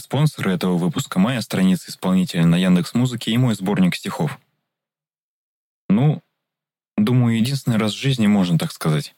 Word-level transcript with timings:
спонсоры 0.00 0.52
этого 0.52 0.76
выпуска– 0.76 1.18
моя 1.20 1.40
страница 1.42 1.90
исполнителя 1.90 2.46
на 2.46 2.56
Яндекс 2.56 2.94
Музыке 2.94 3.30
и 3.30 3.38
мой 3.38 3.54
сборник 3.54 3.94
стихов. 3.94 4.38
Ну, 5.88 6.22
думаю, 6.96 7.38
единственный 7.38 7.76
раз 7.76 7.92
в 7.92 8.00
жизни 8.00 8.26
можно 8.26 8.58
так 8.58 8.72
сказать. 8.72 9.14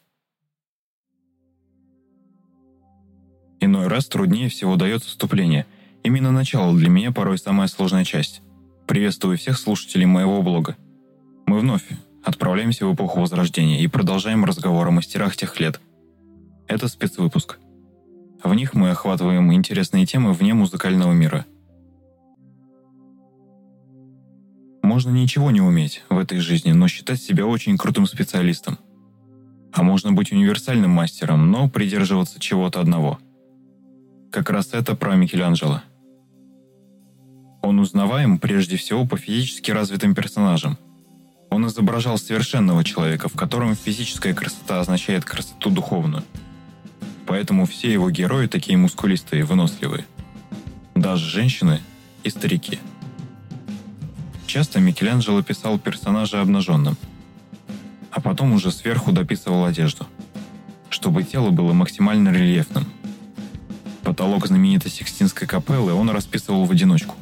Иной 3.61 3.87
раз 3.87 4.07
труднее 4.07 4.49
всего 4.49 4.77
дается 4.77 5.09
вступление. 5.09 5.67
Именно 6.03 6.33
начало 6.33 6.77
для 6.77 6.89
меня 6.89 7.13
порой 7.13 7.39
самая 7.39 7.69
сложная 7.69 8.05
часть. 8.05 8.43
Приветствую 8.89 9.39
всех 9.39 9.57
слушателей 9.57 10.07
моего 10.07 10.43
блога. 10.43 10.77
Мы 11.47 11.61
вновь 11.61 11.85
отправляемся 12.25 12.87
в 12.87 12.95
эпоху 12.95 13.21
Возрождения 13.21 13.81
и 13.81 13.87
продолжаем 13.87 14.45
разговор 14.45 14.89
о 14.89 14.91
мастерах 14.91 15.37
тех 15.37 15.61
лет. 15.61 15.81
Это 16.67 16.89
спецвыпуск. 16.89 17.59
В 18.43 18.55
них 18.55 18.75
мы 18.75 18.91
охватываем 18.91 19.53
интересные 19.53 20.07
темы 20.07 20.33
вне 20.33 20.55
музыкального 20.55 21.13
мира. 21.13 21.47
Можно 24.83 25.11
ничего 25.11 25.51
не 25.51 25.61
уметь 25.61 26.03
в 26.09 26.19
этой 26.19 26.39
жизни, 26.39 26.73
но 26.73 26.89
считать 26.89 27.23
себя 27.23 27.47
очень 27.47 27.79
крутым 27.79 28.07
специалистом. 28.07 28.79
А 29.73 29.83
можно 29.83 30.13
быть 30.13 30.33
универсальным 30.33 30.91
мастером, 30.91 31.51
но 31.51 31.69
придерживаться 31.69 32.41
чего-то 32.41 32.81
одного. 32.81 33.19
Как 34.31 34.51
раз 34.51 34.75
это 34.75 34.95
про 34.97 35.15
Микеланджело. 35.15 35.83
Он 37.63 37.79
узнаваем 37.79 38.39
прежде 38.39 38.77
всего 38.77 39.07
по 39.07 39.17
физически 39.17 39.71
развитым 39.71 40.15
персонажам– 40.15 40.79
он 41.53 41.67
изображал 41.67 42.17
совершенного 42.17 42.83
человека, 42.83 43.29
в 43.29 43.35
котором 43.35 43.77
физическая 43.77 44.33
красота 44.33 44.81
означает 44.81 45.27
красоту 45.27 45.69
духовную. 45.69 46.25
Поэтому 47.33 47.65
все 47.65 47.91
его 47.91 48.11
герои 48.11 48.47
такие 48.47 48.77
мускулистые 48.77 49.41
и 49.41 49.43
выносливые. 49.43 50.05
Даже 50.95 51.25
женщины 51.25 51.81
и 52.25 52.29
старики. 52.29 52.79
Часто 54.47 54.81
Микеланджело 54.81 55.43
писал 55.43 55.79
персонажа 55.79 56.43
обнаженным, 56.43 56.99
а 58.11 58.21
потом 58.21 58.53
уже 58.53 58.71
сверху 58.71 59.13
дописывал 59.13 59.65
одежду, 59.65 60.07
чтобы 60.91 61.23
тело 61.23 61.49
было 61.49 61.73
максимально 61.73 62.29
рельефным. 62.29 62.85
Потолок 64.03 64.47
знаменитой 64.47 64.91
Сикстинской 64.91 65.49
капеллы 65.49 65.95
он 65.95 66.11
расписывал 66.11 66.67
в 66.67 66.71
одиночку. 66.71 67.15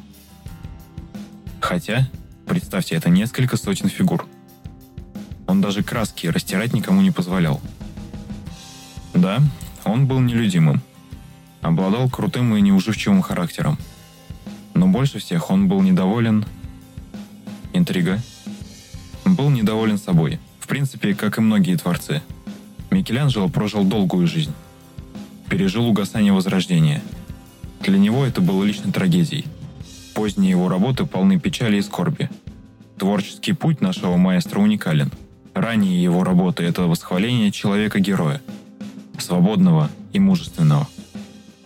Хотя 1.61 2.09
Представьте, 2.45 2.95
это 2.95 3.09
несколько 3.09 3.55
сотен 3.55 3.87
фигур. 3.87 4.27
Он 5.47 5.61
даже 5.61 5.83
краски 5.83 6.27
растирать 6.27 6.73
никому 6.73 7.01
не 7.01 7.11
позволял. 7.11 7.61
Да, 9.13 9.39
он 9.85 10.07
был 10.07 10.19
нелюдимым. 10.19 10.81
Обладал 11.61 12.09
крутым 12.09 12.55
и 12.55 12.61
неуживчивым 12.61 13.21
характером. 13.21 13.77
Но 14.73 14.87
больше 14.87 15.19
всех 15.19 15.49
он 15.49 15.67
был 15.67 15.81
недоволен... 15.81 16.45
Интрига. 17.73 18.19
Был 19.25 19.49
недоволен 19.49 19.97
собой. 19.97 20.39
В 20.59 20.67
принципе, 20.67 21.13
как 21.13 21.37
и 21.37 21.41
многие 21.41 21.77
творцы. 21.77 22.21
Микеланджело 22.89 23.47
прожил 23.47 23.83
долгую 23.83 24.27
жизнь. 24.27 24.53
Пережил 25.49 25.87
угасание 25.87 26.33
Возрождения. 26.33 27.01
Для 27.81 27.97
него 27.97 28.25
это 28.25 28.41
было 28.41 28.63
личной 28.63 28.91
трагедией. 28.91 29.45
Поздние 30.13 30.51
его 30.51 30.67
работы 30.67 31.05
полны 31.05 31.39
печали 31.39 31.77
и 31.77 31.81
скорби– 31.81 32.29
Творческий 33.01 33.53
путь 33.53 33.81
нашего 33.81 34.15
маэстро 34.15 34.59
уникален. 34.59 35.11
Ранее 35.55 36.03
его 36.03 36.23
работы– 36.23 36.61
это 36.65 36.83
восхваление 36.83 37.51
человека-героя, 37.51 38.43
свободного 39.21 39.89
и 40.13 40.19
мужественного. 40.19 40.87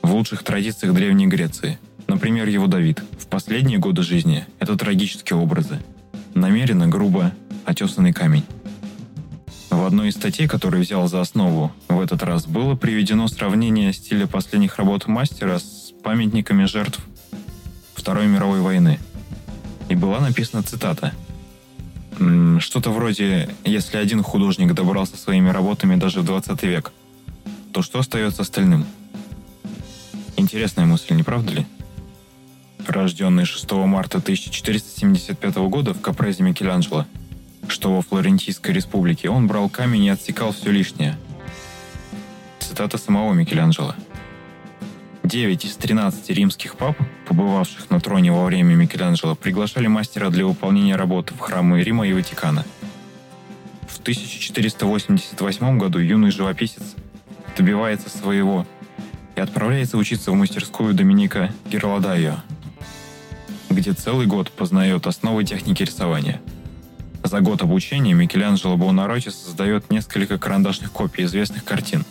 В 0.01 0.13
лучших 0.13 0.43
традициях 0.43 0.93
Древней 0.93 1.27
Греции, 1.27 1.79
например, 2.07 2.47
его 2.47 2.67
Давид, 2.67 3.01
в 3.19 3.27
последние 3.27 3.79
годы 3.79 4.03
жизни– 4.03 4.45
это 4.59 4.77
трагические 4.77 5.37
образы. 5.37 5.79
Намеренно, 6.33 6.87
грубо, 6.87 7.31
отесанный 7.65 8.13
камень. 8.13 8.43
В 9.69 9.83
одной 9.83 10.09
из 10.09 10.13
статей, 10.15 10.47
которую 10.47 10.83
взял 10.83 11.07
за 11.07 11.21
основу 11.21 11.71
в 11.89 11.99
этот 11.99 12.23
раз, 12.23 12.45
было 12.45 12.75
приведено 12.75 13.27
сравнение 13.27 13.93
стиля 13.93 14.27
последних 14.27 14.77
работ 14.77 15.07
мастера 15.07 15.59
с 15.59 15.91
памятниками 16.03 16.65
жертв 16.65 16.99
Второй 17.93 18.27
мировой 18.27 18.61
войны. 18.61 18.99
И 19.89 19.95
была 19.95 20.19
написана 20.19 20.63
цитата– 20.63 21.13
что-то 22.59 22.91
вроде 22.91 23.49
«Если 23.65 23.97
один 23.97 24.23
художник 24.23 24.73
добрался 24.73 25.17
своими 25.17 25.49
работами 25.49 25.95
даже 25.95 26.21
в 26.21 26.25
20 26.25 26.63
век, 26.63 26.93
то 27.75 27.81
что 27.81 27.99
остается 27.99 28.43
остальным?» 28.43 28.85
Интересная 30.37 30.85
мысль, 30.85 31.13
не 31.13 31.23
правда 31.23 31.51
ли? 31.51 31.65
Рожденный 32.87 33.43
6 33.43 33.69
марта 33.73 34.19
1475 34.19 35.55
года 35.57 35.93
в 35.93 35.99
Капрезе 35.99 36.43
Микеланджело, 36.43 37.05
что 37.67 37.93
во 37.93 38.01
Флорентийской 38.01 38.73
республике, 38.73 39.29
он 39.29 39.47
брал 39.47 39.67
камень 39.67 40.05
и 40.05 40.09
отсекал 40.09 40.53
все 40.53 40.71
лишнее. 40.71 41.17
Цитата 42.59 42.97
самого 42.97 43.33
Микеланджело. 43.33 43.93
9 45.23 45.65
из 45.65 45.75
13 45.75 46.29
римских 46.29 46.77
пап, 46.77 46.97
побывавших 47.27 47.89
на 47.89 47.99
троне 47.99 48.31
во 48.31 48.45
время 48.45 48.75
Микеланджело, 48.75 49.35
приглашали 49.35 49.87
мастера 49.87 50.29
для 50.29 50.45
выполнения 50.45 50.95
работы 50.95 51.33
в 51.33 51.39
храмы 51.39 51.83
Рима 51.83 52.07
и 52.07 52.13
Ватикана. 52.13 52.63
В 53.85 53.99
1488 53.99 55.77
году 55.77 55.99
юный 55.99 56.31
живописец 56.31 56.95
добивается 57.55 58.09
своего 58.09 58.65
и 59.35 59.39
отправляется 59.39 59.97
учиться 59.97 60.31
в 60.31 60.35
мастерскую 60.35 60.93
Доминика 60.93 61.51
Герладайо, 61.69 62.37
где 63.69 63.93
целый 63.93 64.27
год 64.27 64.51
познает 64.51 65.07
основы 65.07 65.43
техники 65.43 65.83
рисования. 65.83 66.41
За 67.23 67.41
год 67.41 67.61
обучения 67.61 68.13
Микеланджело 68.13 68.77
Буонаротти 68.77 69.29
создает 69.29 69.89
несколько 69.89 70.37
карандашных 70.37 70.91
копий 70.91 71.23
известных 71.23 71.63
картин 71.63 72.05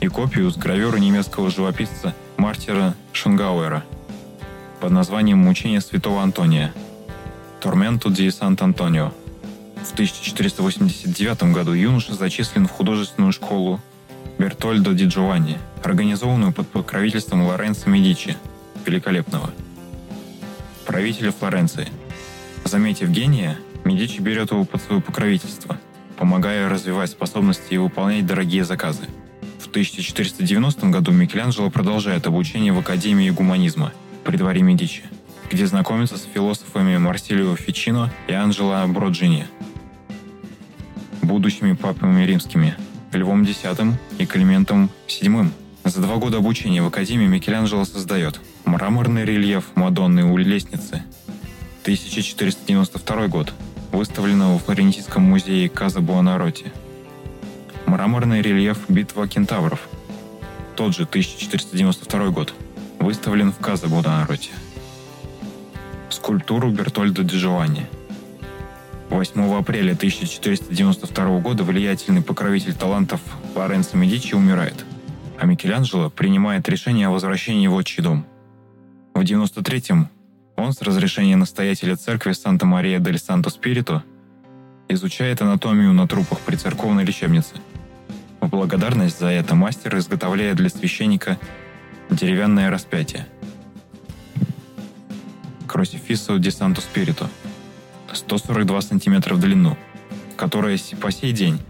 и 0.00 0.06
копию 0.08 0.50
с 0.50 0.56
гравюры 0.56 1.00
немецкого 1.00 1.50
живописца 1.50 2.14
Мартира 2.36 2.94
Шунгауэра 3.12 3.84
под 4.80 4.92
названием 4.92 5.38
«Мучение 5.38 5.80
святого 5.80 6.22
Антония» 6.22 6.72
«Торменто 7.60 8.10
ди 8.10 8.30
Сант-Антонио». 8.30 9.12
В 9.82 9.92
1489 9.92 11.52
году 11.52 11.72
юноша 11.72 12.14
зачислен 12.14 12.68
в 12.68 12.70
художественную 12.70 13.32
школу 13.32 13.80
Бертольдо 14.38 14.92
ди 14.94 15.06
Джованни, 15.06 15.58
организованную 15.82 16.52
под 16.52 16.68
покровительством 16.68 17.46
Лоренцо 17.46 17.88
Медичи, 17.90 18.36
великолепного, 18.84 19.50
правителя 20.86 21.32
Флоренции. 21.32 21.88
Заметив 22.64 23.10
гения, 23.10 23.58
Медичи 23.84 24.20
берет 24.20 24.50
его 24.50 24.64
под 24.64 24.82
свое 24.82 25.00
покровительство, 25.00 25.78
помогая 26.16 26.68
развивать 26.68 27.10
способности 27.10 27.74
и 27.74 27.78
выполнять 27.78 28.26
дорогие 28.26 28.64
заказы– 28.64 29.04
1490 29.74 30.86
году 30.86 31.10
Микеланджело 31.10 31.68
продолжает 31.68 32.28
обучение 32.28 32.72
в 32.72 32.78
Академии 32.78 33.28
гуманизма 33.30 33.92
при 34.22 34.36
дворе 34.36 34.62
Медичи, 34.62 35.02
где 35.50 35.66
знакомится 35.66 36.16
с 36.16 36.28
философами 36.32 36.96
Марсилио 36.96 37.56
Фичино 37.56 38.12
и 38.28 38.32
Анджело 38.32 38.86
Броджини, 38.86 39.48
будущими 41.22 41.72
папами 41.72 42.22
римскими, 42.22 42.76
Львом 43.14 43.42
X 43.42 43.58
и 44.18 44.26
Климентом 44.26 44.90
VII. 45.08 45.50
За 45.84 46.00
два 46.00 46.16
года 46.16 46.38
обучения 46.38 46.82
в 46.82 46.86
Академии 46.86 47.26
Микеланджело 47.26 47.84
создает 47.84 48.40
мраморный 48.64 49.24
рельеф 49.24 49.64
Мадонны 49.74 50.24
у 50.24 50.36
лестницы, 50.36 51.02
1492 51.82 53.28
год, 53.28 53.52
выставлено 53.92 54.54
во 54.54 54.58
Флорентийском 54.58 55.22
музее 55.22 55.68
Каза 55.68 56.00
Буонаротти– 56.00 56.66
Мраморный 57.86 58.40
рельеф 58.40 58.78
«Битва 58.88 59.28
кентавров». 59.28 59.88
Тот 60.74 60.96
же 60.96 61.02
1492 61.02 62.30
год. 62.30 62.54
Выставлен 62.98 63.52
в 63.52 63.58
Каза 63.58 63.88
Буонаротти. 63.88 64.50
Скульптуру 66.08 66.70
Бертольдо 66.70 67.22
де 67.22 67.36
Джованни. 67.36 67.86
8 69.10 69.58
апреля 69.58 69.92
1492 69.92 71.40
года 71.40 71.64
влиятельный 71.64 72.22
покровитель 72.22 72.74
талантов 72.74 73.20
Лоренцо 73.54 73.96
Медичи 73.96 74.34
умирает, 74.34 74.84
а 75.38 75.46
Микеланджело 75.46 76.10
принимает 76.10 76.68
решение 76.68 77.08
о 77.08 77.10
возвращении 77.10 77.66
в 77.66 77.74
отчий 77.74 78.02
дом. 78.02 78.26
В 79.14 79.20
93-м 79.20 80.08
он 80.56 80.72
с 80.72 80.82
разрешения 80.82 81.36
настоятеля 81.36 81.96
церкви 81.96 82.32
Санта-Мария 82.32 82.98
дель 82.98 83.18
Санто 83.18 83.50
Спирито 83.50 84.02
изучает 84.88 85.40
анатомию 85.42 85.92
на 85.92 86.06
трупах 86.08 86.40
при 86.40 86.56
церковной 86.56 87.04
лечебнице– 87.04 87.54
в 88.44 88.48
благодарность 88.50 89.20
за 89.20 89.28
это 89.28 89.54
мастер 89.54 89.96
изготовляет 89.96 90.56
для 90.56 90.68
священника 90.68 91.38
деревянное 92.10 92.70
распятие. 92.70 93.26
Кросифисо 95.66 96.38
ди 96.38 96.50
Санто 96.50 96.82
Спирито 96.82 97.30
142 98.14 98.80
см 98.80 99.34
в 99.34 99.40
длину, 99.40 99.76
которое 100.36 100.78
по 101.00 101.10
сей 101.10 101.32
день 101.32 101.60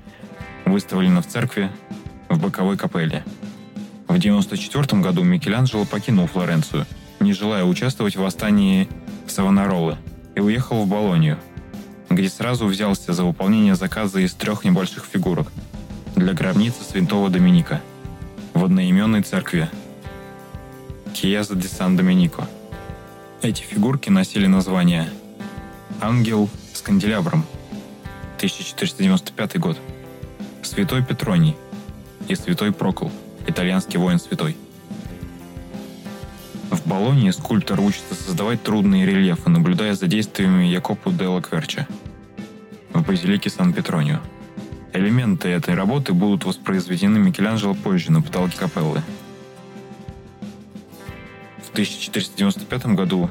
выставлено 0.64 1.22
в 1.22 1.26
церкви 1.26 1.70
в 2.28 2.40
боковой 2.40 2.76
капелле. 2.76 3.24
В 4.06 4.16
1994 4.16 5.02
году 5.02 5.22
Микеланджело 5.22 5.84
покинул 5.84 6.26
Флоренцию 6.26 6.86
не 7.24 7.32
желая 7.32 7.64
участвовать 7.64 8.16
в 8.16 8.20
восстании 8.20 8.88
Савонаролы, 9.26 9.96
и 10.34 10.40
уехал 10.40 10.84
в 10.84 10.88
Болонию, 10.88 11.38
где 12.10 12.28
сразу 12.28 12.66
взялся 12.66 13.12
за 13.12 13.24
выполнение 13.24 13.74
заказа 13.74 14.20
из 14.20 14.34
трех 14.34 14.64
небольших 14.64 15.04
фигурок 15.04 15.50
для 16.14 16.34
гробницы 16.34 16.84
святого 16.84 17.30
Доминика 17.30 17.80
в 18.52 18.64
одноименной 18.64 19.22
церкви 19.22 19.70
Киеза 21.14 21.54
де 21.54 21.66
Сан-Доминико. 21.66 22.46
Эти 23.42 23.62
фигурки 23.62 24.10
носили 24.10 24.46
название 24.46 25.08
«Ангел 26.04 26.50
с 26.74 26.82
канделябром» 26.82 27.46
1495 28.36 29.58
год, 29.58 29.78
«Святой 30.62 31.02
Петроний» 31.02 31.56
и 32.28 32.34
«Святой 32.34 32.72
Прокл» 32.72 33.08
итальянский 33.46 33.98
воин 33.98 34.18
святой. 34.18 34.54
В 36.70 36.86
Болонии 36.86 37.30
скульптор 37.30 37.80
учится 37.80 38.14
создавать 38.14 38.62
трудные 38.62 39.06
рельефы, 39.06 39.48
наблюдая 39.48 39.94
за 39.94 40.06
действиями 40.06 40.64
Якопу 40.64 41.10
де 41.10 41.24
Лакверча 41.26 41.88
в 42.92 43.02
базилике 43.02 43.48
Сан-Петронио. 43.48 44.20
Элементы 44.92 45.48
этой 45.48 45.74
работы 45.74 46.12
будут 46.12 46.44
воспроизведены 46.44 47.18
Микеланджело 47.18 47.72
позже 47.72 48.12
на 48.12 48.20
потолке 48.20 48.58
капеллы. 48.58 49.00
В 51.62 51.70
1495 51.72 52.86
году 52.88 53.30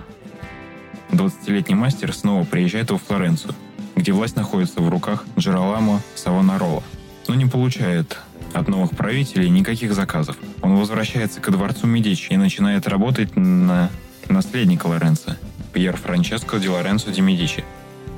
20-летний 1.13 1.75
мастер 1.75 2.13
снова 2.13 2.43
приезжает 2.43 2.91
во 2.91 2.97
Флоренцию, 2.97 3.53
где 3.95 4.11
власть 4.11 4.35
находится 4.35 4.81
в 4.81 4.89
руках 4.89 5.25
Джероламо 5.37 6.01
Савонарола, 6.15 6.83
но 7.27 7.35
не 7.35 7.45
получает 7.45 8.17
от 8.53 8.67
новых 8.67 8.91
правителей 8.91 9.49
никаких 9.49 9.93
заказов. 9.93 10.37
Он 10.61 10.75
возвращается 10.75 11.41
ко 11.41 11.51
дворцу 11.51 11.87
Медичи 11.87 12.33
и 12.33 12.37
начинает 12.37 12.87
работать 12.87 13.35
на 13.35 13.89
наследника 14.29 14.87
Лоренцо, 14.87 15.35
Пьер 15.73 15.97
Франческо 15.97 16.59
ди 16.59 16.69
Лоренцо 16.69 17.11
ди 17.11 17.21
Медичи, 17.21 17.63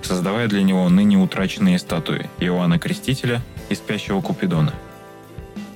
создавая 0.02 0.48
для 0.48 0.64
него 0.64 0.88
ныне 0.90 1.18
утраченные 1.18 1.80
статуи 1.80 2.30
Иоанна 2.40 2.80
Крестителя 2.80 3.42
и 3.70 3.76
спящего 3.76 4.22
Купидона. 4.22 4.74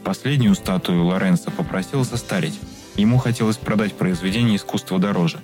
Последнюю 0.04 0.56
статую 0.56 1.06
Лоренцо 1.06 1.52
попросил 1.52 2.04
состарить. 2.04 2.60
Ему 2.96 3.18
хотелось 3.18 3.58
продать 3.58 3.94
произведение 3.94 4.58
искусства 4.58 5.00
дороже, 5.00 5.40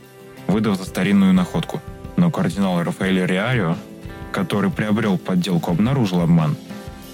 выдав 0.47 0.77
за 0.77 0.85
старинную 0.85 1.33
находку. 1.33 1.81
Но 2.17 2.31
кардинал 2.31 2.81
Рафаэль 2.83 3.25
Риарио, 3.25 3.75
который 4.31 4.71
приобрел 4.71 5.17
подделку, 5.17 5.71
обнаружил 5.71 6.21
обман. 6.21 6.55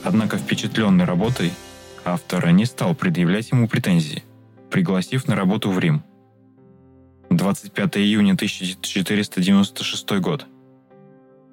Однако 0.03 0.37
впечатленный 0.37 1.05
работой 1.05 1.51
автора 2.05 2.49
не 2.49 2.65
стал 2.65 2.95
предъявлять 2.95 3.51
ему 3.51 3.67
претензии, 3.67 4.23
пригласив 4.69 5.27
на 5.27 5.35
работу 5.35 5.71
в 5.71 5.79
Рим. 5.79 6.03
25 7.29 7.97
июня 7.97 8.33
1496 8.33 10.11
год. 10.19 10.45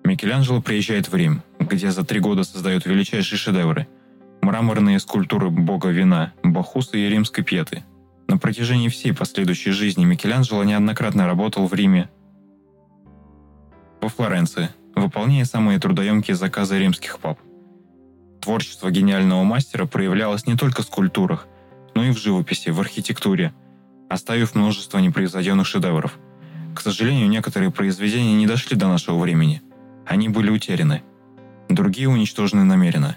Микеланджело 0.05 0.61
приезжает 0.61 1.09
в 1.09 1.15
Рим, 1.15 1.43
где 1.59 1.91
за 1.91 2.05
три 2.05 2.21
года 2.21 2.45
создает 2.45 2.87
величайшие 2.87 3.39
шедевры– 3.39 3.87
мраморные 4.49 4.99
скульптуры 4.99 5.51
бога 5.51 5.89
вина, 5.89 6.33
Бахуса 6.43 6.97
и 6.97 7.09
римской 7.09 7.45
пьеты. 7.45 7.85
На 8.29 8.37
протяжении 8.37 8.89
всей 8.89 9.15
последующей 9.15 9.71
жизни 9.71 10.05
Микеланджело 10.05 10.63
неоднократно 10.63 11.27
работал 11.27 11.67
в 11.67 11.73
Риме, 11.73 12.11
во 14.03 14.09
Флоренции, 14.09 14.69
выполняя 14.95 15.45
самые 15.47 15.79
трудоемкие 15.79 16.37
заказы 16.37 16.79
римских 16.79 17.19
пап. 17.19 17.39
Творчество 18.41 18.91
гениального 18.91 19.43
мастера 19.45 19.87
проявлялось 19.87 20.47
не 20.47 20.57
только 20.57 20.83
в 20.83 20.87
скульптурах, 20.87 21.49
но 21.95 22.05
и 22.05 22.11
в 22.11 22.19
живописи, 22.19 22.69
в 22.69 22.81
архитектуре, 22.81 23.53
оставив 24.09 24.55
множество 24.55 24.99
непревзойденных 24.99 25.67
шедевров. 25.67 26.19
К 26.77 26.81
сожалению, 26.81 27.29
некоторые 27.29 27.71
произведения 27.71 28.35
не 28.35 28.47
дошли 28.47 28.77
до 28.77 28.89
нашего 28.89 29.19
времени. 29.19 29.63
Они 30.07 30.29
были 30.29 30.51
утеряны. 30.51 31.03
Другие 31.69 32.09
уничтожены 32.09 32.65
намеренно. 32.65 33.17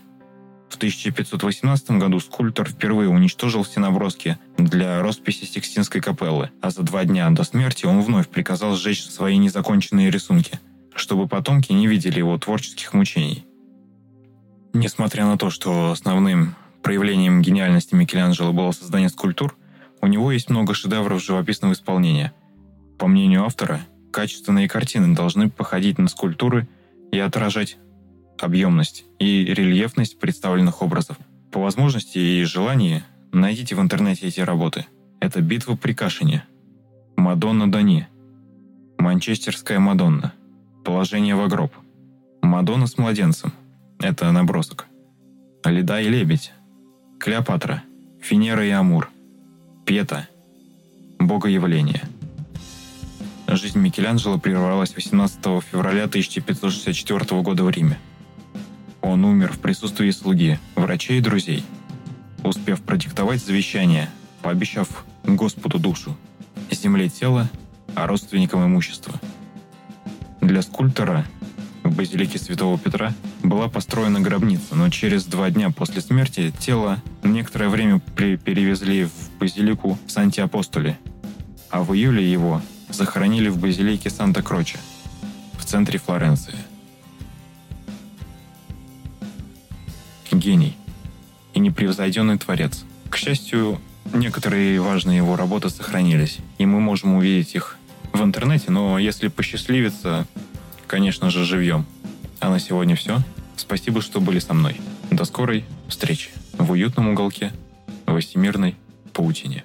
В 0.72 0.78
1518 0.78 1.92
году 1.92 2.22
скульптор 2.22 2.68
впервые 2.68 3.10
уничтожил 3.10 3.64
все 3.64 3.82
наброски 3.82 4.40
для 4.58 5.02
росписи 5.02 5.44
Сикстинской 5.44 6.00
капеллы, 6.00 6.50
а 6.62 6.70
за 6.70 6.82
два 6.84 7.04
дня 7.04 7.30
до 7.30 7.44
смерти 7.44 7.86
он 7.86 8.02
вновь 8.02 8.30
приказал 8.30 8.76
сжечь 8.76 9.04
свои 9.04 9.38
незаконченные 9.38 10.10
рисунки, 10.10 10.60
чтобы 10.96 11.28
потомки 11.28 11.74
не 11.74 11.88
видели 11.88 12.20
его 12.20 12.38
творческих 12.38 12.94
мучений. 12.94 13.46
Несмотря 14.74 15.26
на 15.26 15.38
то, 15.38 15.50
что 15.50 15.92
основным 15.92 16.56
проявлением 16.82 17.42
гениальности 17.42 17.94
Микеланджело 17.94 18.54
было 18.54 18.72
создание 18.72 19.10
скульптур, 19.10 19.58
у 20.00 20.08
него 20.08 20.32
есть 20.32 20.50
много 20.50 20.74
шедевров 20.74 21.22
живописного 21.22 21.74
исполнения. 21.74 22.34
По 22.98 23.08
мнению 23.08 23.44
автора, 23.44 23.82
качественные 24.14 24.70
картины 24.70 25.14
должны 25.14 25.50
походить 25.50 25.98
на 25.98 26.08
скульптуры 26.08 26.70
и 27.12 27.20
отражать 27.20 27.78
объемность 28.44 29.06
и 29.20 29.46
рельефность 29.46 30.20
представленных 30.20 30.82
образов. 30.82 31.18
По 31.52 31.62
возможности 31.62 32.18
и 32.18 32.44
желании 32.44 33.04
найдите 33.32 33.76
в 33.76 33.82
интернете 33.82 34.28
эти 34.28 34.40
работы. 34.40 34.86
Это 35.20 35.42
«Битва 35.42 35.76
при 35.76 35.94
Кашине», 35.94 36.44
«Мадонна 37.16 37.72
Дани», 37.72 38.08
«Манчестерская 38.98 39.80
Мадонна», 39.80 40.34
«Положение 40.84 41.36
в 41.36 41.48
гроб», 41.48 41.74
«Мадонна 42.42 42.88
с 42.88 42.98
младенцем», 42.98 43.54
это 44.04 44.32
набросок. 44.32 44.88
Леда 45.64 46.02
и 46.02 46.10
лебедь. 46.10 46.54
Клеопатра. 47.20 47.84
Финера 48.20 48.66
и 48.66 48.72
Амур. 48.72 49.12
Пета. 49.86 50.28
Богоявление. 51.20 52.02
Жизнь 53.48 53.78
Микеланджело 53.78 54.40
прервалась 54.40 54.96
18 54.96 55.40
февраля 55.62 56.06
1564 56.06 57.42
года 57.44 57.64
в 57.64 57.70
Риме. 57.70 58.00
Он 59.02 59.26
умер 59.26 59.54
в 59.54 59.60
присутствии 59.60 60.12
слуги, 60.12 60.60
врачей 60.76 61.20
и 61.20 61.22
друзей, 61.22 61.64
успев 62.44 62.82
продиктовать 62.82 63.44
завещание, 63.44 64.10
пообещав 64.42 65.06
Господу 65.24 65.80
душу, 65.80 66.16
земле 66.72 67.10
тело, 67.10 67.50
а 67.96 68.08
родственникам 68.08 68.66
имущество. 68.66 69.20
Для 70.42 70.62
скульптора 70.62 71.26
в 71.84 71.96
базилике 71.96 72.40
Святого 72.40 72.78
Петра 72.78 73.14
была 73.44 73.68
построена 73.70 74.20
гробница, 74.20 74.76
но 74.76 74.90
через 74.90 75.26
два 75.26 75.50
дня 75.50 75.70
после 75.72 76.02
смерти 76.02 76.52
тело 76.60 77.00
некоторое 77.24 77.70
время 77.70 78.00
перевезли 78.00 79.06
в 79.06 79.40
базилику 79.40 79.98
Санти-Апостоли, 80.08 80.98
а 81.70 81.84
в 81.84 81.94
июле 81.94 82.30
его 82.30 82.62
захоронили 82.90 83.50
в 83.50 83.60
базилике 83.60 84.10
Санта-Кроче 84.10 84.80
в 85.58 85.66
центре 85.66 86.00
Флоренции. 86.00 86.56
Гений 90.32 90.78
и 91.54 91.60
непревзойденный 91.60 92.38
творец. 92.38 92.84
К 93.10 93.18
счастью, 93.18 93.80
некоторые 94.14 94.80
важные 94.82 95.18
его 95.18 95.36
работы 95.36 95.70
сохранились, 95.70 96.40
и 96.58 96.66
мы 96.66 96.80
можем 96.80 97.16
увидеть 97.16 97.56
их 97.56 97.78
в 98.14 98.24
интернете, 98.24 98.72
но 98.72 98.98
если 99.00 99.28
посчастливится, 99.28 100.28
конечно 100.88 101.30
же, 101.30 101.46
живьем. 101.46 101.86
А 102.40 102.50
на 102.50 102.60
сегодня 102.60 102.96
все. 102.96 103.20
Спасибо, 103.56 104.02
что 104.02 104.20
были 104.20 104.40
со 104.40 104.54
мной. 104.54 104.80
До 105.12 105.26
скорой 105.26 105.66
встречи 105.88 106.30
в 106.54 106.72
уютном 106.72 107.10
уголке, 107.10 107.52
в 108.06 108.20
всемирной 108.20 108.76
паутине. 109.14 109.64